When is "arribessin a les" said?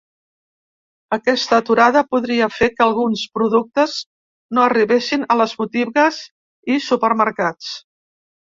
4.71-5.55